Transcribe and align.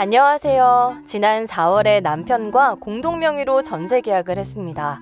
안녕하세요. 0.00 1.02
지난 1.04 1.44
4월에 1.44 2.00
남편과 2.00 2.76
공동 2.80 3.18
명의로 3.18 3.62
전세 3.62 4.00
계약을 4.00 4.38
했습니다. 4.38 4.98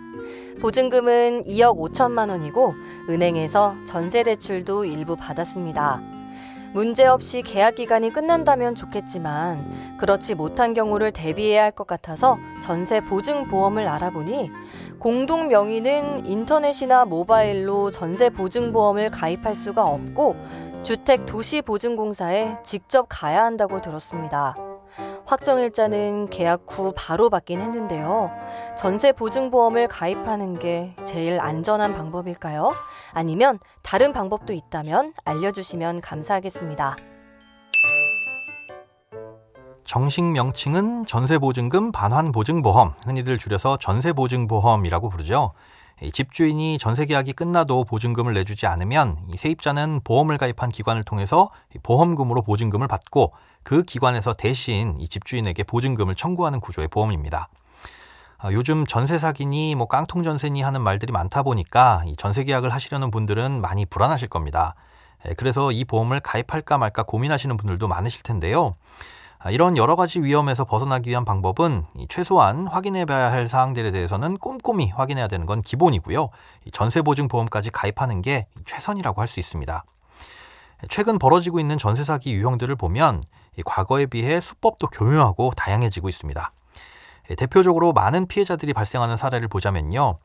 보증금은 0.60 1.44
2억 1.44 1.78
5천만 1.78 2.30
원이고 2.30 2.74
은행에서 3.08 3.76
전세 3.86 4.24
대출도 4.24 4.86
일부 4.86 5.14
받았습니다. 5.14 6.02
문제없이 6.74 7.42
계약 7.42 7.76
기간이 7.76 8.12
끝난다면 8.12 8.74
좋겠지만 8.74 9.98
그렇지 9.98 10.34
못한 10.34 10.74
경우를 10.74 11.12
대비해야 11.12 11.62
할 11.62 11.70
것 11.70 11.86
같아서 11.86 12.36
전세 12.60 13.00
보증 13.00 13.46
보험을 13.46 13.86
알아보니 13.86 14.50
공동 14.98 15.46
명의는 15.46 16.26
인터넷이나 16.26 17.04
모바일로 17.04 17.92
전세 17.92 18.30
보증 18.30 18.72
보험을 18.72 19.12
가입할 19.12 19.54
수가 19.54 19.84
없고 19.84 20.34
주택 20.82 21.24
도시 21.24 21.62
보증공사에 21.62 22.56
직접 22.64 23.06
가야 23.08 23.44
한다고 23.44 23.80
들었습니다. 23.80 24.56
확정일자는 25.28 26.30
계약 26.30 26.64
후 26.68 26.94
바로 26.96 27.28
받긴 27.28 27.60
했는데요. 27.60 28.30
전세 28.78 29.12
보증보험을 29.12 29.86
가입하는 29.86 30.58
게 30.58 30.96
제일 31.04 31.38
안전한 31.38 31.92
방법일까요? 31.92 32.72
아니면 33.12 33.58
다른 33.82 34.14
방법도 34.14 34.54
있다면 34.54 35.12
알려주시면 35.26 36.00
감사하겠습니다. 36.00 36.96
정식 39.84 40.24
명칭은 40.24 41.04
전세보증금 41.04 41.92
반환보증보험, 41.92 42.94
흔히들 43.04 43.36
줄여서 43.36 43.76
전세보증보험이라고 43.78 45.10
부르죠. 45.10 45.50
집주인이 46.12 46.78
전세 46.78 47.06
계약이 47.06 47.32
끝나도 47.32 47.84
보증금을 47.84 48.34
내주지 48.34 48.66
않으면 48.66 49.18
세입자는 49.36 50.02
보험을 50.04 50.38
가입한 50.38 50.70
기관을 50.70 51.02
통해서 51.02 51.50
보험금으로 51.82 52.42
보증금을 52.42 52.86
받고 52.86 53.32
그 53.62 53.82
기관에서 53.82 54.34
대신 54.34 54.96
이 55.00 55.08
집주인에게 55.08 55.64
보증금을 55.64 56.14
청구하는 56.14 56.60
구조의 56.60 56.88
보험입니다. 56.88 57.48
아, 58.38 58.52
요즘 58.52 58.86
전세 58.86 59.18
사기니 59.18 59.74
뭐 59.74 59.88
깡통 59.88 60.22
전세니 60.22 60.62
하는 60.62 60.80
말들이 60.80 61.12
많다 61.12 61.42
보니까 61.42 62.02
이 62.06 62.14
전세 62.16 62.44
계약을 62.44 62.70
하시려는 62.70 63.10
분들은 63.10 63.60
많이 63.60 63.84
불안하실 63.84 64.28
겁니다. 64.28 64.74
그래서 65.36 65.72
이 65.72 65.84
보험을 65.84 66.20
가입할까 66.20 66.78
말까 66.78 67.02
고민하시는 67.02 67.56
분들도 67.56 67.88
많으실 67.88 68.22
텐데요. 68.22 68.76
아, 69.40 69.50
이런 69.52 69.76
여러 69.76 69.94
가지 69.94 70.20
위험에서 70.20 70.64
벗어나기 70.64 71.10
위한 71.10 71.24
방법은 71.24 71.84
최소한 72.08 72.66
확인해 72.66 73.04
봐야 73.04 73.30
할 73.30 73.48
사항들에 73.48 73.92
대해서는 73.92 74.36
꼼꼼히 74.38 74.90
확인해야 74.90 75.28
되는 75.28 75.46
건 75.46 75.60
기본이고요. 75.62 76.30
전세보증보험까지 76.72 77.70
가입하는 77.70 78.20
게 78.20 78.46
최선이라고 78.66 79.20
할 79.20 79.28
수 79.28 79.38
있습니다. 79.38 79.84
최근 80.88 81.18
벌어지고 81.18 81.60
있는 81.60 81.76
전세 81.78 82.02
사기 82.02 82.32
유형들을 82.32 82.74
보면 82.76 83.22
과거에 83.64 84.06
비해 84.06 84.40
수법도 84.40 84.88
교묘하고 84.88 85.52
다양해지고 85.56 86.08
있습니다. 86.08 86.52
대표적으로 87.36 87.92
많은 87.92 88.26
피해자들이 88.26 88.72
발생하는 88.72 89.16
사례를 89.16 89.48
보자면요. 89.48 90.18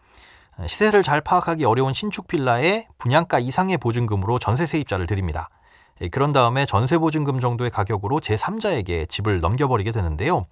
시세를 0.65 1.03
잘 1.03 1.21
파악하기 1.21 1.65
어려운 1.65 1.93
신축 1.93 2.27
빌라에 2.27 2.88
분양가 2.97 3.39
이상의 3.39 3.77
보증금으로 3.77 4.39
전세 4.39 4.65
세입자를 4.65 5.05
드립니다. 5.07 5.49
예, 6.01 6.07
그런 6.09 6.31
다음에 6.31 6.65
전세보증금 6.65 7.39
정도의 7.39 7.69
가격으로 7.69 8.19
제3자에게 8.19 9.07
집을 9.09 9.39
넘겨버리게 9.41 9.91
되는데요. 9.91 10.45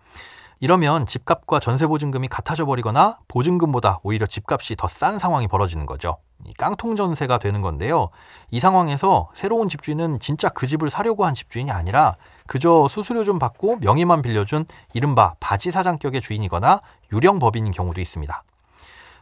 이러면 0.59 1.07
집값과 1.07 1.59
전세보증금이 1.59 2.27
같아져 2.27 2.65
버리거나 2.65 3.17
보증금보다 3.27 3.99
오히려 4.03 4.27
집값이 4.27 4.75
더 4.75 4.87
싼 4.87 5.17
상황이 5.17 5.47
벌어지는 5.47 5.87
거죠. 5.87 6.17
깡통 6.57 6.95
전세가 6.95 7.39
되는 7.39 7.61
건데요. 7.61 8.09
이 8.51 8.59
상황에서 8.59 9.29
새로운 9.33 9.69
집주인은 9.69 10.19
진짜 10.19 10.49
그 10.49 10.67
집을 10.67 10.91
사려고 10.91 11.25
한 11.25 11.33
집주인이 11.33 11.71
아니라 11.71 12.15
그저 12.45 12.87
수수료 12.89 13.23
좀 13.23 13.39
받고 13.39 13.77
명의만 13.77 14.21
빌려준 14.21 14.65
이른바 14.93 15.33
바지 15.39 15.71
사장격의 15.71 16.21
주인이거나 16.21 16.81
유령 17.11 17.39
법인인 17.39 17.71
경우도 17.71 17.99
있습니다. 17.99 18.43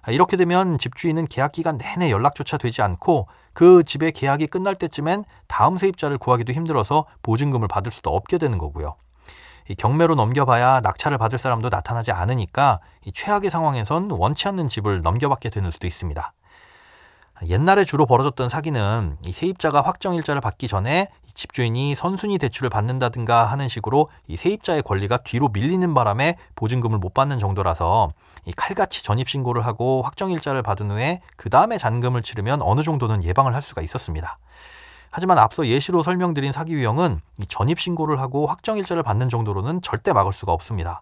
아, 0.02 0.12
이렇게 0.12 0.38
되면 0.38 0.78
집주인은 0.78 1.28
계약 1.28 1.52
기간 1.52 1.78
내내 1.78 2.12
연락조차 2.12 2.58
되지 2.58 2.82
않고 2.82 3.28
그 3.54 3.84
집의 3.84 4.12
계약이 4.14 4.48
끝날 4.48 4.76
때쯤엔 4.76 5.26
다음 5.48 5.78
세입자를 5.78 6.18
구하기도 6.18 6.54
힘들어서 6.54 7.06
보증금을 7.24 7.68
받을 7.68 7.92
수도 7.92 8.09
없게 8.12 8.38
되는 8.38 8.58
거고요. 8.58 8.96
경매로 9.78 10.16
넘겨봐야 10.16 10.82
낙찰을 10.82 11.18
받을 11.18 11.38
사람도 11.38 11.70
나타나지 11.70 12.12
않으니까 12.12 12.80
최악의 13.14 13.52
상황에선 13.52 14.09
원치 14.12 14.48
않는 14.48 14.68
집을 14.68 15.02
넘겨받게 15.02 15.50
되는 15.50 15.70
수도 15.72 15.86
있습니다. 15.86 16.34
옛날에 17.48 17.86
주로 17.86 18.06
벌어졌던 18.06 18.50
사기는 18.50 19.18
이 19.26 19.32
세입자가 19.32 19.82
확정일자를 19.82 20.42
받기 20.42 20.68
전에 20.68 21.08
집주인이 21.34 21.96
선순위 21.96 22.38
대출을 22.38 22.70
받는다든가 22.70 23.46
하는 23.46 23.70
식으로 23.70 24.10
이 24.28 24.36
세입자의 24.36 24.84
권리가 24.84 25.20
뒤로 25.20 25.48
밀리는 25.48 25.94
바람에 25.94 26.36
보증금을 26.56 27.00
못 27.00 27.14
받는 27.14 27.40
정도라서 27.40 28.10
이 28.46 28.52
칼같이 28.52 29.04
전입신고를 29.04 29.66
하고 29.66 30.02
확정일자를 30.02 30.64
받은 30.64 30.92
후에 30.92 31.22
그 31.38 31.50
다음에 31.50 31.78
잔금을 31.78 32.24
치르면 32.24 32.62
어느 32.62 32.82
정도는 32.84 33.24
예방을 33.24 33.56
할 33.56 33.62
수가 33.62 33.82
있었습니다. 33.82 34.38
하지만 35.12 35.38
앞서 35.38 35.66
예시로 35.66 36.04
설명드린 36.04 36.52
사기 36.52 36.74
유형은 36.74 37.22
전입신고를 37.48 38.20
하고 38.20 38.48
확정일자를 38.48 39.02
받는 39.02 39.30
정도로는 39.30 39.82
절대 39.82 40.12
막을 40.12 40.34
수가 40.34 40.52
없습니다. 40.52 41.02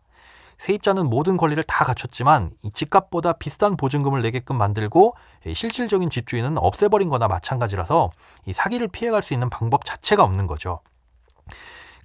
세입자는 0.58 1.08
모든 1.08 1.38
권리를 1.38 1.64
다 1.64 1.86
갖췄지만 1.86 2.52
이 2.64 2.72
집값보다 2.72 3.34
비싼 3.34 3.78
보증금을 3.78 4.22
내게끔 4.22 4.58
만들고 4.58 5.16
실질적인 5.54 6.10
집주인은 6.10 6.58
없애버린 6.58 7.10
거나 7.10 7.28
마찬가지라서 7.28 8.10
이 8.46 8.54
사기를 8.54 8.88
피해갈 8.88 9.22
수 9.22 9.34
있는 9.34 9.50
방법 9.50 9.86
자체가 9.86 10.24
없는 10.24 10.48
거죠. 10.48 10.82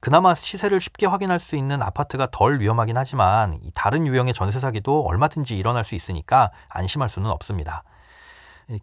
그나마 0.01 0.35
시세를 0.35 0.81
쉽게 0.81 1.07
확인할 1.07 1.39
수 1.39 1.55
있는 1.57 1.81
아파트가 1.81 2.29
덜 2.33 2.61
위험하긴 2.61 2.97
하지만 2.97 3.59
이 3.63 3.71
다른 3.75 4.07
유형의 4.07 4.35
전세 4.35 4.59
사기도 4.59 5.05
얼마든지 5.07 5.57
일어날 5.57 5.85
수 5.85 5.95
있으니까 5.95 6.51
안심할 6.69 7.09
수는 7.09 7.31
없습니다. 7.31 7.85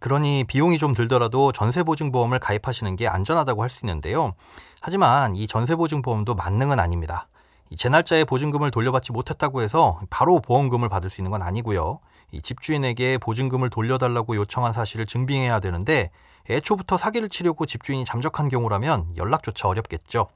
그러니 0.00 0.44
비용이 0.44 0.78
좀 0.78 0.92
들더라도 0.92 1.52
전세보증보험을 1.52 2.38
가입하시는 2.38 2.96
게 2.96 3.08
안전하다고 3.08 3.62
할 3.62 3.70
수 3.70 3.80
있는데요. 3.84 4.34
하지만 4.80 5.36
이 5.36 5.46
전세보증보험도 5.46 6.34
만능은 6.34 6.78
아닙니다. 6.80 7.28
제 7.76 7.88
날짜에 7.88 8.24
보증금을 8.24 8.70
돌려받지 8.70 9.12
못했다고 9.12 9.62
해서 9.62 10.00
바로 10.10 10.40
보험금을 10.40 10.88
받을 10.88 11.10
수 11.10 11.20
있는 11.20 11.30
건 11.30 11.42
아니고요. 11.42 12.00
이 12.32 12.42
집주인에게 12.42 13.18
보증금을 13.18 13.70
돌려달라고 13.70 14.36
요청한 14.36 14.72
사실을 14.72 15.06
증빙해야 15.06 15.60
되는데 15.60 16.10
애초부터 16.48 16.96
사기를 16.96 17.28
치려고 17.28 17.66
집주인이 17.66 18.04
잠적한 18.04 18.48
경우라면 18.48 19.16
연락조차 19.16 19.68
어렵겠죠. 19.68 20.28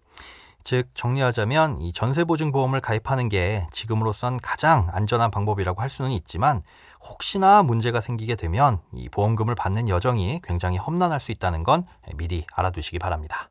즉 0.65 0.89
정리하자면 0.95 1.83
이 1.83 1.93
전세보증보험을 1.93 2.81
가입하는 2.81 3.28
게 3.28 3.66
지금으로선 3.71 4.39
가장 4.41 4.89
안전한 4.93 5.31
방법이라고 5.31 5.83
할 5.83 5.91
수는 5.91 6.10
있지만 6.13 6.63
혹시나 7.01 7.63
문제가 7.63 8.01
생기게 8.01 8.34
되면 8.34 8.81
이 8.92 9.10
보험금을 9.10 9.54
받는 9.54 9.91
여정이 9.91 10.41
굉장히 10.42 10.78
험난할 10.78 11.21
수 11.21 11.33
있다는 11.33 11.65
건 11.65 11.86
미리 12.16 12.47
알아두시기 12.54 12.98
바랍니다. 12.98 13.51